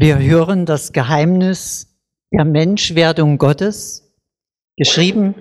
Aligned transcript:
Wir 0.00 0.20
hören 0.20 0.64
das 0.64 0.92
Geheimnis 0.92 1.88
der 2.32 2.44
Menschwerdung 2.44 3.36
Gottes, 3.36 4.14
geschrieben 4.76 5.34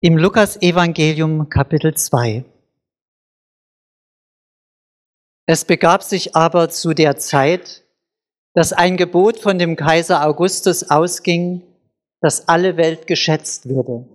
im 0.00 0.16
Lukas-Evangelium 0.16 1.50
Kapitel 1.50 1.92
2. 1.92 2.46
Es 5.44 5.66
begab 5.66 6.02
sich 6.02 6.34
aber 6.34 6.70
zu 6.70 6.94
der 6.94 7.18
Zeit, 7.18 7.82
dass 8.54 8.72
ein 8.72 8.96
Gebot 8.96 9.38
von 9.38 9.58
dem 9.58 9.76
Kaiser 9.76 10.26
Augustus 10.26 10.88
ausging, 10.88 11.60
dass 12.22 12.48
alle 12.48 12.78
Welt 12.78 13.06
geschätzt 13.06 13.68
würde. 13.68 14.08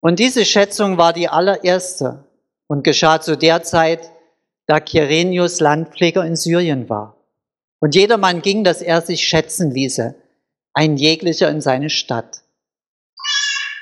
Und 0.00 0.18
diese 0.18 0.44
Schätzung 0.44 0.98
war 0.98 1.12
die 1.12 1.28
allererste 1.28 2.24
und 2.66 2.82
geschah 2.82 3.20
zu 3.20 3.38
der 3.38 3.62
Zeit, 3.62 4.10
da 4.66 4.80
Kyrenius 4.80 5.60
Landpfleger 5.60 6.24
in 6.24 6.34
Syrien 6.34 6.88
war. 6.88 7.17
Und 7.80 7.94
jedermann 7.94 8.42
ging, 8.42 8.64
dass 8.64 8.82
er 8.82 9.02
sich 9.02 9.26
schätzen 9.26 9.70
ließe, 9.70 10.14
ein 10.72 10.96
jeglicher 10.96 11.50
in 11.50 11.60
seine 11.60 11.90
Stadt. 11.90 12.42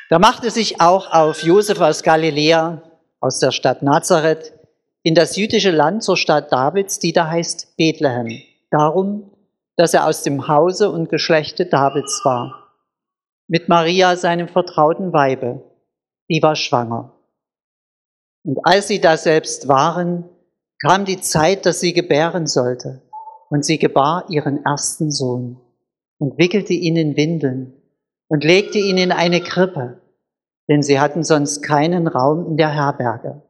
Da 0.09 0.19
machte 0.19 0.51
sich 0.51 0.81
auch 0.81 1.13
auf 1.13 1.43
Josef 1.43 1.81
aus 1.81 2.03
Galiläa, 2.03 2.83
aus 3.21 3.41
der 3.41 3.53
Stadt 3.53 3.83
Nazareth, 3.83 4.53
in 5.03 5.15
das 5.15 5.37
jüdische 5.37 5.71
Land 5.71 6.03
zur 6.03 6.17
Stadt 6.17 6.53
Davids, 6.53 6.99
die 6.99 7.13
da 7.13 7.29
heißt 7.29 7.77
Bethlehem, 7.77 8.43
darum, 8.71 9.31
dass 9.77 9.95
er 9.95 10.07
aus 10.07 10.23
dem 10.23 10.49
Hause 10.49 10.91
und 10.91 11.09
Geschlechte 11.09 11.67
Davids 11.67 12.23
war, 12.25 12.73
mit 13.49 13.69
Maria, 13.69 14.17
seinem 14.17 14.49
vertrauten 14.49 15.13
Weibe, 15.13 15.63
die 16.29 16.43
war 16.43 16.57
schwanger. 16.57 17.13
Und 18.43 18.59
als 18.65 18.89
sie 18.89 19.01
da 19.01 19.17
selbst 19.17 19.69
waren, 19.69 20.29
kam 20.81 21.05
die 21.05 21.21
Zeit, 21.21 21.67
dass 21.67 21.81
sie 21.81 21.93
gebären 21.93 22.47
sollte. 22.47 23.03
Und 23.49 23.65
sie 23.65 23.79
gebar 23.79 24.27
ihren 24.29 24.65
ersten 24.65 25.11
Sohn 25.11 25.61
und 26.19 26.39
wickelte 26.39 26.73
ihn 26.73 26.97
in 26.97 27.17
Windeln 27.17 27.75
und 28.29 28.45
legte 28.45 28.79
ihn 28.79 28.99
in 28.99 29.13
eine 29.13 29.41
Krippe, 29.41 30.01
denn 30.69 30.83
sie 30.83 30.99
hatten 30.99 31.23
sonst 31.23 31.63
keinen 31.63 32.09
Raum 32.09 32.47
in 32.47 32.57
der 32.57 32.71
Herberge. 32.71 33.43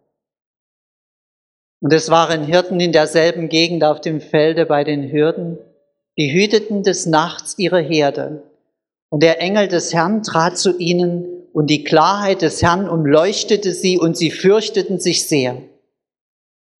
Und 1.80 1.92
es 1.92 2.10
waren 2.10 2.44
Hirten 2.44 2.80
in 2.80 2.92
derselben 2.92 3.48
Gegend 3.48 3.84
auf 3.84 4.00
dem 4.00 4.20
Felde 4.20 4.66
bei 4.66 4.84
den 4.84 5.10
Hürden, 5.10 5.58
die 6.18 6.32
hüteten 6.32 6.82
des 6.82 7.06
Nachts 7.06 7.58
ihre 7.58 7.80
Herde. 7.80 8.42
Und 9.10 9.22
der 9.22 9.40
Engel 9.40 9.68
des 9.68 9.94
Herrn 9.94 10.22
trat 10.22 10.58
zu 10.58 10.78
ihnen, 10.78 11.32
und 11.52 11.68
die 11.68 11.84
Klarheit 11.84 12.42
des 12.42 12.62
Herrn 12.62 12.88
umleuchtete 12.88 13.72
sie, 13.72 13.98
und 13.98 14.16
sie 14.16 14.30
fürchteten 14.30 14.98
sich 14.98 15.26
sehr. 15.26 15.62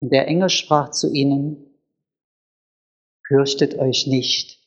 Und 0.01 0.13
der 0.13 0.29
Engel 0.29 0.51
sprach 0.51 0.91
zu 0.91 1.13
ihnen, 1.13 1.66
Fürchtet 3.29 3.79
euch 3.79 4.07
nicht. 4.07 4.61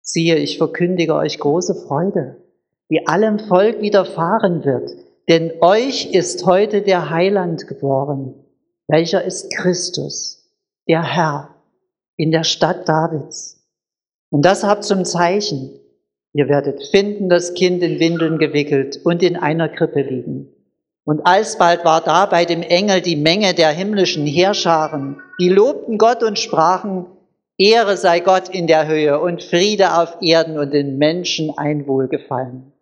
Siehe, 0.00 0.36
ich 0.36 0.58
verkündige 0.58 1.14
euch 1.14 1.38
große 1.38 1.74
Freude, 1.86 2.42
die 2.90 3.06
allem 3.06 3.38
Volk 3.38 3.80
widerfahren 3.80 4.64
wird, 4.64 4.90
denn 5.28 5.52
euch 5.60 6.12
ist 6.12 6.46
heute 6.46 6.82
der 6.82 7.10
Heiland 7.10 7.68
geboren, 7.68 8.34
welcher 8.88 9.22
ist 9.22 9.54
Christus, 9.54 10.50
der 10.88 11.02
Herr, 11.02 11.54
in 12.16 12.32
der 12.32 12.44
Stadt 12.44 12.88
Davids. 12.88 13.62
Und 14.30 14.44
das 14.44 14.64
habt 14.64 14.84
zum 14.84 15.04
Zeichen. 15.04 15.78
Ihr 16.32 16.48
werdet 16.48 16.82
finden, 16.88 17.28
das 17.28 17.54
Kind 17.54 17.82
in 17.82 18.00
Windeln 18.00 18.38
gewickelt 18.38 19.00
und 19.04 19.22
in 19.22 19.36
einer 19.36 19.68
Krippe 19.68 20.02
liegen. 20.02 20.48
Und 21.04 21.26
alsbald 21.26 21.84
war 21.84 22.02
da 22.02 22.26
bei 22.26 22.44
dem 22.44 22.62
Engel 22.62 23.00
die 23.00 23.16
Menge 23.16 23.54
der 23.54 23.70
himmlischen 23.70 24.26
Heerscharen, 24.26 25.20
die 25.40 25.48
lobten 25.48 25.96
Gott 25.96 26.22
und 26.22 26.38
sprachen, 26.38 27.06
Ehre 27.58 27.96
sei 27.96 28.20
Gott 28.20 28.48
in 28.48 28.68
der 28.68 28.86
Höhe 28.86 29.20
und 29.20 29.42
Friede 29.42 29.98
auf 29.98 30.22
Erden 30.22 30.58
und 30.58 30.72
den 30.72 30.96
Menschen 30.96 31.50
ein 31.58 31.88
Wohlgefallen. 31.88 32.72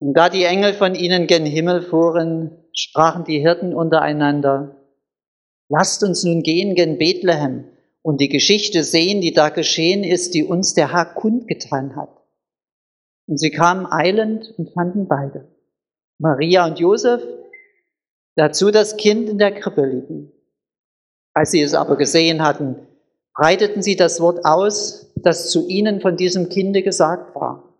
Und 0.00 0.14
da 0.14 0.30
die 0.30 0.44
Engel 0.44 0.72
von 0.72 0.94
ihnen 0.94 1.26
gen 1.26 1.44
Himmel 1.44 1.82
fuhren, 1.82 2.50
sprachen 2.72 3.24
die 3.24 3.40
Hirten 3.40 3.74
untereinander, 3.74 4.76
lasst 5.68 6.02
uns 6.02 6.24
nun 6.24 6.42
gehen 6.42 6.74
gen 6.74 6.96
Bethlehem 6.96 7.64
und 8.00 8.20
die 8.20 8.30
Geschichte 8.30 8.82
sehen, 8.82 9.20
die 9.20 9.32
da 9.32 9.50
geschehen 9.50 10.02
ist, 10.02 10.34
die 10.34 10.44
uns 10.44 10.72
der 10.72 10.92
Herr 10.92 11.06
kundgetan 11.06 11.96
hat. 11.96 12.16
Und 13.26 13.38
sie 13.38 13.50
kamen 13.50 13.86
eilend 13.86 14.54
und 14.56 14.72
fanden 14.72 15.06
beide. 15.06 15.48
Maria 16.18 16.66
und 16.66 16.78
Josef, 16.78 17.22
dazu 18.36 18.70
das 18.70 18.96
Kind 18.96 19.28
in 19.28 19.38
der 19.38 19.52
Krippe 19.52 19.84
liegen. 19.84 20.32
Als 21.34 21.50
sie 21.50 21.60
es 21.60 21.74
aber 21.74 21.96
gesehen 21.96 22.42
hatten, 22.42 22.76
breiteten 23.34 23.82
sie 23.82 23.96
das 23.96 24.20
Wort 24.20 24.44
aus, 24.44 25.12
das 25.16 25.50
zu 25.50 25.66
ihnen 25.66 26.00
von 26.00 26.16
diesem 26.16 26.48
Kinde 26.48 26.82
gesagt 26.82 27.34
war. 27.34 27.74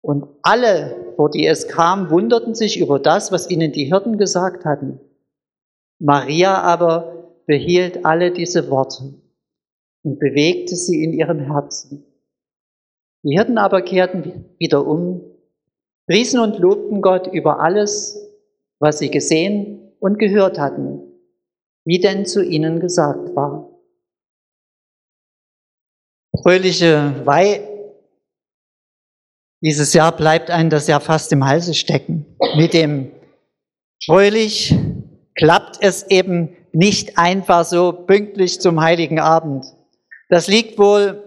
Und 0.00 0.28
alle, 0.42 1.12
vor 1.16 1.30
die 1.30 1.46
es 1.46 1.66
kam, 1.66 2.10
wunderten 2.10 2.54
sich 2.54 2.78
über 2.78 3.00
das, 3.00 3.32
was 3.32 3.50
ihnen 3.50 3.72
die 3.72 3.86
Hirten 3.86 4.16
gesagt 4.16 4.64
hatten. 4.64 5.00
Maria 5.98 6.62
aber 6.62 7.34
behielt 7.46 8.04
alle 8.04 8.30
diese 8.30 8.70
Worte 8.70 9.14
und 10.04 10.20
bewegte 10.20 10.76
sie 10.76 11.02
in 11.02 11.12
ihrem 11.12 11.40
Herzen. 11.40 12.04
Die 13.24 13.36
Hirten 13.36 13.58
aber 13.58 13.82
kehrten 13.82 14.44
wieder 14.58 14.86
um 14.86 15.22
priesen 16.06 16.40
und 16.40 16.58
lobten 16.58 17.02
Gott 17.02 17.26
über 17.26 17.60
alles, 17.60 18.18
was 18.78 19.00
sie 19.00 19.10
gesehen 19.10 19.92
und 19.98 20.18
gehört 20.18 20.58
hatten, 20.58 21.07
wie 21.88 21.98
denn 21.98 22.26
zu 22.26 22.44
ihnen 22.44 22.80
gesagt 22.80 23.34
war. 23.34 23.70
Fröhliche 26.42 27.22
Weih 27.24 27.66
dieses 29.62 29.94
Jahr 29.94 30.14
bleibt 30.14 30.50
einem 30.50 30.68
das 30.68 30.86
ja 30.86 31.00
fast 31.00 31.32
im 31.32 31.46
Halse 31.46 31.72
stecken. 31.72 32.36
Mit 32.56 32.74
dem 32.74 33.10
fröhlich 34.04 34.76
klappt 35.34 35.78
es 35.80 36.08
eben 36.10 36.54
nicht 36.72 37.16
einfach 37.16 37.64
so 37.64 37.92
pünktlich 37.92 38.60
zum 38.60 38.80
heiligen 38.80 39.18
Abend. 39.18 39.64
Das 40.28 40.46
liegt 40.46 40.78
wohl, 40.78 41.24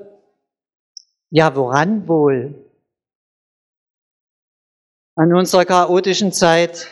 ja 1.32 1.56
woran 1.56 2.08
wohl? 2.08 2.72
an 5.16 5.34
unserer 5.34 5.66
chaotischen 5.66 6.32
Zeit. 6.32 6.88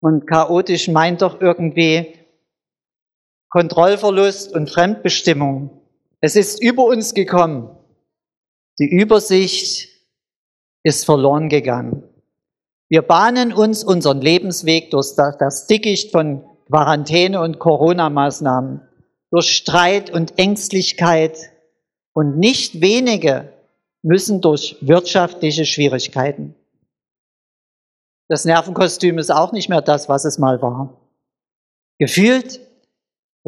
Und 0.00 0.26
chaotisch 0.26 0.88
meint 0.88 1.22
doch 1.22 1.40
irgendwie 1.40 2.14
Kontrollverlust 3.50 4.52
und 4.54 4.70
Fremdbestimmung. 4.70 5.70
Es 6.20 6.36
ist 6.36 6.62
über 6.62 6.84
uns 6.84 7.14
gekommen. 7.14 7.70
Die 8.78 8.88
Übersicht 8.88 9.88
ist 10.82 11.04
verloren 11.04 11.48
gegangen. 11.48 12.02
Wir 12.88 13.02
bahnen 13.02 13.52
uns 13.52 13.84
unseren 13.84 14.20
Lebensweg 14.20 14.90
durch 14.90 15.14
das 15.14 15.66
Dickicht 15.66 16.12
von 16.12 16.44
Quarantäne 16.66 17.40
und 17.40 17.58
Corona-Maßnahmen, 17.58 18.80
durch 19.30 19.50
Streit 19.50 20.10
und 20.10 20.38
Ängstlichkeit 20.38 21.50
und 22.12 22.38
nicht 22.38 22.80
wenige 22.80 23.52
müssen 24.02 24.40
durch 24.40 24.76
wirtschaftliche 24.80 25.66
Schwierigkeiten. 25.66 26.54
Das 28.28 28.44
Nervenkostüm 28.44 29.18
ist 29.18 29.30
auch 29.30 29.52
nicht 29.52 29.68
mehr 29.68 29.80
das, 29.80 30.08
was 30.08 30.24
es 30.24 30.38
mal 30.38 30.60
war. 30.60 31.00
Gefühlt 31.98 32.60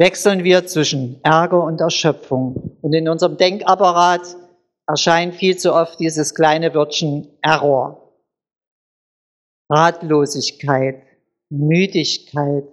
wechseln 0.01 0.43
wir 0.43 0.65
zwischen 0.65 1.23
Ärger 1.23 1.63
und 1.63 1.79
Erschöpfung. 1.79 2.75
Und 2.81 2.93
in 2.93 3.07
unserem 3.07 3.37
Denkapparat 3.37 4.35
erscheint 4.87 5.35
viel 5.35 5.57
zu 5.57 5.75
oft 5.75 5.99
dieses 5.99 6.33
kleine 6.33 6.73
Wörtchen 6.73 7.27
Error. 7.43 8.11
Ratlosigkeit, 9.69 11.03
Müdigkeit. 11.49 12.65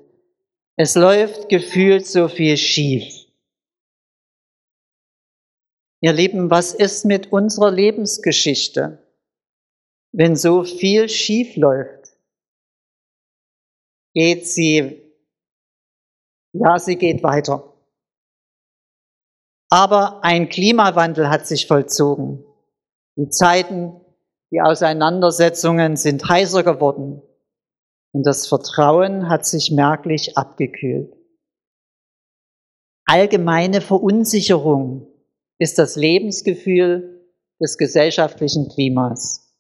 Es 0.76 0.94
läuft 0.94 1.50
gefühlt 1.50 2.06
so 2.06 2.28
viel 2.28 2.56
schief. 2.56 3.26
Ihr 6.00 6.14
Lieben, 6.14 6.48
was 6.50 6.72
ist 6.72 7.04
mit 7.04 7.30
unserer 7.30 7.70
Lebensgeschichte, 7.70 9.04
wenn 10.12 10.34
so 10.34 10.64
viel 10.64 11.10
schief 11.10 11.56
läuft? 11.56 11.98
geht 14.18 14.48
sie, 14.48 15.07
ja, 16.52 16.78
sie 16.78 16.96
geht 16.96 17.22
weiter. 17.22 17.74
Aber 19.70 20.24
ein 20.24 20.48
Klimawandel 20.48 21.28
hat 21.28 21.46
sich 21.46 21.66
vollzogen. 21.66 22.44
Die 23.16 23.28
Zeiten, 23.28 24.00
die 24.50 24.62
Auseinandersetzungen 24.62 25.96
sind 25.96 26.26
heißer 26.26 26.62
geworden 26.62 27.22
und 28.12 28.24
das 28.24 28.46
Vertrauen 28.46 29.28
hat 29.28 29.44
sich 29.44 29.70
merklich 29.70 30.38
abgekühlt. 30.38 31.14
Allgemeine 33.04 33.80
Verunsicherung 33.80 35.06
ist 35.58 35.78
das 35.78 35.96
Lebensgefühl 35.96 37.26
des 37.60 37.76
gesellschaftlichen 37.76 38.68
Klimas. 38.68 39.52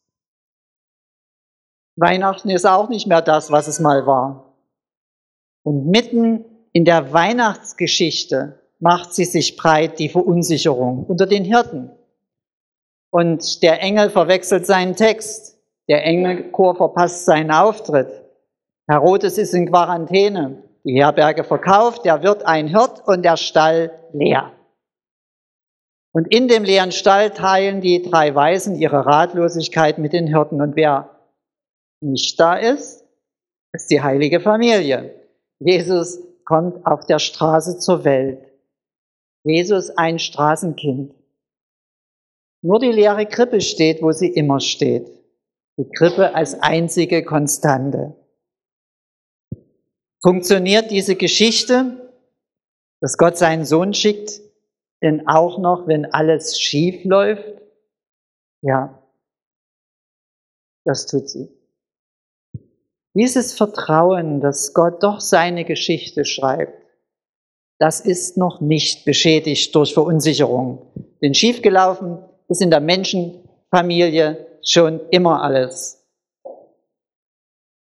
Weihnachten 1.96 2.50
ist 2.50 2.66
auch 2.66 2.88
nicht 2.88 3.06
mehr 3.06 3.22
das, 3.22 3.50
was 3.50 3.66
es 3.66 3.80
mal 3.80 4.06
war. 4.06 4.56
Und 5.64 5.86
mitten 5.86 6.44
in 6.72 6.84
der 6.84 7.12
Weihnachtsgeschichte 7.12 8.60
macht 8.78 9.14
sie 9.14 9.24
sich 9.24 9.56
breit, 9.56 9.98
die 9.98 10.08
Verunsicherung 10.08 11.04
unter 11.06 11.26
den 11.26 11.44
Hirten. 11.44 11.90
Und 13.10 13.62
der 13.62 13.80
Engel 13.80 14.10
verwechselt 14.10 14.66
seinen 14.66 14.94
Text. 14.94 15.58
Der 15.88 16.04
Engelchor 16.04 16.76
verpasst 16.76 17.24
seinen 17.24 17.50
Auftritt. 17.50 18.08
Herodes 18.88 19.38
ist 19.38 19.54
in 19.54 19.70
Quarantäne. 19.70 20.62
Die 20.84 20.94
Herberge 20.94 21.44
verkauft, 21.44 22.04
der 22.04 22.22
wird 22.22 22.46
ein 22.46 22.68
Hirt 22.68 23.06
und 23.06 23.22
der 23.24 23.36
Stall 23.36 23.90
leer. 24.12 24.52
Und 26.12 26.28
in 26.28 26.48
dem 26.48 26.64
leeren 26.64 26.92
Stall 26.92 27.30
teilen 27.30 27.80
die 27.80 28.02
drei 28.02 28.34
Weisen 28.34 28.76
ihre 28.76 29.06
Ratlosigkeit 29.06 29.98
mit 29.98 30.12
den 30.12 30.26
Hirten. 30.26 30.60
Und 30.60 30.76
wer 30.76 31.10
nicht 32.00 32.38
da 32.38 32.54
ist, 32.54 33.04
ist 33.72 33.90
die 33.90 34.02
heilige 34.02 34.40
Familie. 34.40 35.14
Jesus 35.58 36.18
kommt 36.48 36.86
auf 36.86 37.04
der 37.04 37.18
Straße 37.18 37.78
zur 37.78 38.04
Welt. 38.04 38.42
Jesus 39.44 39.90
ein 39.90 40.18
Straßenkind. 40.18 41.14
Nur 42.62 42.78
die 42.78 42.90
leere 42.90 43.26
Krippe 43.26 43.60
steht, 43.60 44.00
wo 44.00 44.12
sie 44.12 44.28
immer 44.28 44.58
steht. 44.58 45.10
Die 45.76 45.90
Krippe 45.90 46.34
als 46.34 46.54
einzige 46.54 47.22
Konstante. 47.22 48.16
Funktioniert 50.22 50.90
diese 50.90 51.16
Geschichte, 51.16 52.18
dass 53.02 53.18
Gott 53.18 53.36
seinen 53.36 53.66
Sohn 53.66 53.92
schickt, 53.92 54.40
denn 55.02 55.28
auch 55.28 55.58
noch, 55.58 55.86
wenn 55.86 56.06
alles 56.06 56.58
schief 56.58 57.04
läuft? 57.04 57.60
Ja, 58.62 59.02
das 60.84 61.06
tut 61.06 61.28
sie. 61.28 61.57
Dieses 63.18 63.52
Vertrauen, 63.52 64.40
dass 64.40 64.74
Gott 64.74 65.02
doch 65.02 65.18
seine 65.18 65.64
Geschichte 65.64 66.24
schreibt, 66.24 66.72
das 67.80 67.98
ist 67.98 68.36
noch 68.36 68.60
nicht 68.60 69.04
beschädigt 69.04 69.74
durch 69.74 69.92
Verunsicherung. 69.92 70.92
Denn 71.20 71.34
schiefgelaufen 71.34 72.18
ist 72.46 72.62
in 72.62 72.70
der 72.70 72.78
Menschenfamilie 72.78 74.46
schon 74.62 75.00
immer 75.10 75.42
alles. 75.42 76.06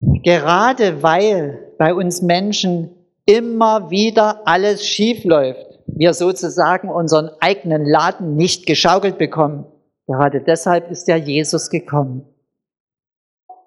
Gerade 0.00 1.02
weil 1.02 1.74
bei 1.76 1.92
uns 1.92 2.22
Menschen 2.22 2.96
immer 3.26 3.90
wieder 3.90 4.46
alles 4.46 4.86
schief 4.86 5.24
läuft, 5.24 5.78
wir 5.86 6.14
sozusagen 6.14 6.88
unseren 6.88 7.30
eigenen 7.40 7.84
Laden 7.84 8.36
nicht 8.36 8.64
geschaukelt 8.64 9.18
bekommen, 9.18 9.66
gerade 10.06 10.40
deshalb 10.40 10.90
ist 10.90 11.06
ja 11.06 11.16
Jesus 11.16 11.68
gekommen. 11.68 12.24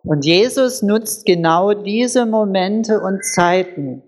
Und 0.04 0.26
Jesus 0.26 0.82
nutzt 0.82 1.26
genau 1.26 1.74
diese 1.74 2.26
Momente 2.26 3.02
und 3.02 3.24
Zeiten, 3.24 4.04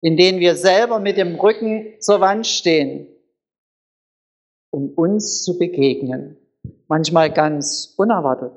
in 0.00 0.16
denen 0.16 0.38
wir 0.38 0.54
selber 0.54 1.00
mit 1.00 1.16
dem 1.16 1.34
Rücken 1.34 2.00
zur 2.00 2.20
Wand 2.20 2.46
stehen, 2.46 3.08
um 4.70 4.90
uns 4.90 5.42
zu 5.42 5.58
begegnen. 5.58 6.36
Manchmal 6.86 7.32
ganz 7.32 7.94
unerwartet. 7.96 8.52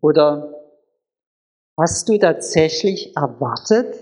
Oder 0.00 0.54
hast 1.78 2.08
du 2.08 2.18
tatsächlich 2.18 3.14
erwartet, 3.14 3.94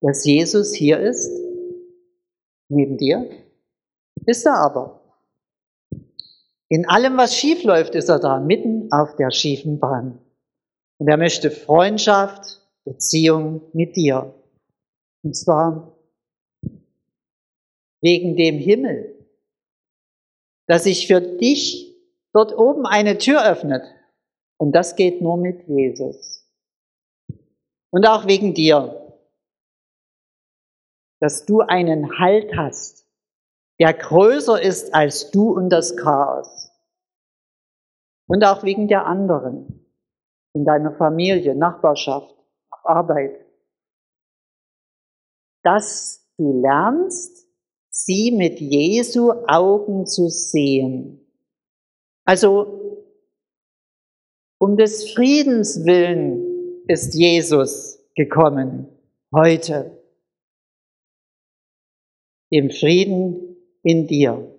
dass 0.00 0.24
Jesus 0.24 0.72
hier 0.72 0.98
ist? 0.98 1.30
Neben 2.70 2.96
dir? 2.96 3.28
Ist 4.26 4.46
er 4.46 4.54
aber. 4.54 5.00
In 6.68 6.88
allem, 6.88 7.16
was 7.16 7.34
schief 7.34 7.64
läuft, 7.64 7.94
ist 7.94 8.08
er 8.08 8.18
da, 8.18 8.40
mitten 8.40 8.90
auf 8.92 9.16
der 9.16 9.30
schiefen 9.30 9.78
Bahn. 9.78 10.20
Und 10.98 11.08
er 11.08 11.16
möchte 11.16 11.50
Freundschaft, 11.50 12.60
Beziehung 12.84 13.62
mit 13.72 13.96
dir. 13.96 14.34
Und 15.22 15.36
zwar 15.36 15.96
wegen 18.00 18.36
dem 18.36 18.58
Himmel, 18.58 19.14
dass 20.66 20.84
sich 20.84 21.06
für 21.06 21.20
dich 21.20 21.94
dort 22.32 22.56
oben 22.56 22.86
eine 22.86 23.18
Tür 23.18 23.44
öffnet. 23.44 23.82
Und 24.58 24.72
das 24.72 24.96
geht 24.96 25.20
nur 25.20 25.36
mit 25.36 25.66
Jesus. 25.68 26.46
Und 27.90 28.06
auch 28.06 28.26
wegen 28.26 28.54
dir, 28.54 29.16
dass 31.20 31.46
du 31.46 31.60
einen 31.60 32.18
Halt 32.18 32.56
hast, 32.56 33.06
der 33.80 33.94
größer 33.94 34.60
ist 34.60 34.94
als 34.94 35.30
du 35.30 35.52
und 35.52 35.70
das 35.70 35.96
Chaos. 35.96 36.70
Und 38.28 38.44
auch 38.44 38.62
wegen 38.62 38.88
der 38.88 39.06
anderen, 39.06 39.87
in 40.58 40.64
deiner 40.64 40.92
Familie, 40.96 41.54
Nachbarschaft, 41.54 42.34
auf 42.70 42.84
Arbeit. 42.84 43.46
Dass 45.62 46.26
du 46.36 46.60
lernst, 46.60 47.46
sie 47.90 48.32
mit 48.32 48.58
Jesu 48.58 49.30
Augen 49.46 50.04
zu 50.06 50.28
sehen. 50.28 51.24
Also 52.24 53.06
um 54.58 54.76
des 54.76 55.12
Friedens 55.12 55.84
willen 55.84 56.82
ist 56.88 57.14
Jesus 57.14 58.04
gekommen 58.16 58.88
heute. 59.32 59.96
Dem 62.52 62.70
Frieden 62.70 63.56
in 63.84 64.08
dir, 64.08 64.58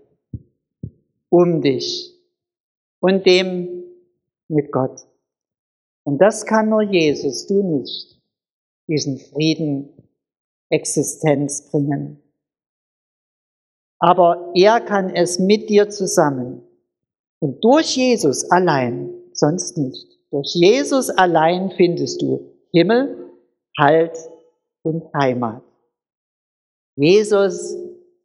um 1.27 1.61
dich 1.61 2.13
und 3.01 3.25
dem 3.25 3.83
mit 4.47 4.71
Gott. 4.71 5.08
Und 6.03 6.19
das 6.19 6.45
kann 6.45 6.69
nur 6.69 6.81
Jesus, 6.81 7.47
du 7.47 7.61
nicht, 7.61 8.21
diesen 8.87 9.17
Frieden 9.17 9.89
Existenz 10.69 11.69
bringen. 11.71 12.21
Aber 13.99 14.51
er 14.55 14.79
kann 14.79 15.09
es 15.09 15.39
mit 15.39 15.69
dir 15.69 15.89
zusammen. 15.89 16.63
Und 17.39 17.63
durch 17.63 17.97
Jesus 17.97 18.49
allein, 18.49 19.13
sonst 19.33 19.77
nicht. 19.77 20.07
Durch 20.31 20.53
Jesus 20.53 21.09
allein 21.09 21.71
findest 21.71 22.21
du 22.21 22.53
Himmel, 22.71 23.31
Halt 23.77 24.17
und 24.83 25.11
Heimat. 25.13 25.63
Jesus 26.95 27.75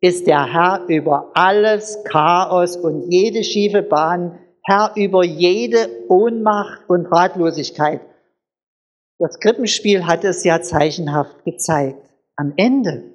ist 0.01 0.27
der 0.27 0.53
Herr 0.53 0.87
über 0.89 1.31
alles 1.35 2.03
Chaos 2.05 2.77
und 2.77 3.11
jede 3.11 3.43
schiefe 3.43 3.83
Bahn, 3.83 4.39
Herr 4.65 4.93
über 4.97 5.25
jede 5.25 6.09
Ohnmacht 6.09 6.89
und 6.89 7.07
Ratlosigkeit. 7.07 8.01
Das 9.19 9.39
Krippenspiel 9.39 10.07
hat 10.07 10.25
es 10.25 10.43
ja 10.45 10.63
zeichenhaft 10.63 11.45
gezeigt. 11.45 12.09
Am 12.37 12.55
Ende 12.57 13.15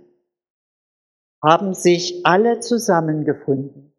haben 1.44 1.74
sich 1.74 2.26
alle 2.26 2.60
zusammengefunden 2.60 3.94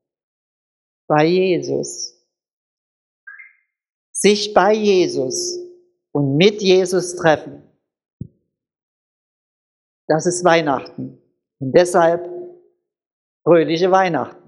bei 1.08 1.26
Jesus. 1.26 2.16
Sich 4.12 4.54
bei 4.54 4.72
Jesus 4.74 5.58
und 6.12 6.36
mit 6.36 6.62
Jesus 6.62 7.16
treffen. 7.16 7.62
Das 10.06 10.26
ist 10.26 10.44
Weihnachten. 10.44 11.20
Und 11.58 11.72
deshalb 11.72 12.28
fröhliche 13.42 13.90
Weihnachten. 13.90 14.39